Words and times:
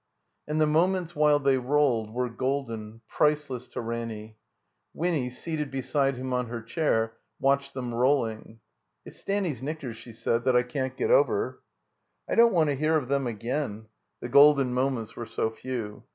^ 0.01 0.03
And 0.47 0.59
the 0.59 0.65
moments 0.65 1.15
while 1.15 1.37
they 1.37 1.59
rolled 1.59 2.11
were 2.11 2.27
golden, 2.27 3.01
priceless 3.07 3.67
to 3.67 3.81
Ranny. 3.81 4.35
Wtnny, 4.95 5.31
seated 5.31 5.69
beside 5.69 6.17
him 6.17 6.33
on 6.33 6.47
her 6.47 6.59
chair, 6.63 7.17
watched 7.39 7.75
them 7.75 7.93
rolling. 7.93 8.61
"It's 9.05 9.19
Stanny 9.19 9.53
's 9.53 9.61
knickers," 9.61 9.97
she 9.97 10.11
said, 10.11 10.43
"that 10.45 10.55
I 10.55 10.63
can't 10.63 10.97
get 10.97 11.11
over!" 11.11 11.61
"I 12.27 12.33
don't 12.33 12.51
want 12.51 12.71
to 12.71 12.75
hear 12.75 12.97
of 12.97 13.09
them 13.09 13.27
again" 13.27 13.89
(the 14.21 14.27
golden 14.29 14.73
moments 14.73 15.15
were 15.15 15.27
so 15.27 15.51
few). 15.51 16.01